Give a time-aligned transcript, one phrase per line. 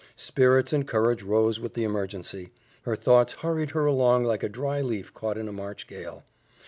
[0.15, 2.49] Spirits and courage rose with the emergency;
[2.85, 6.23] her thoughts hurried her along like a dry leaf caught in a March gale.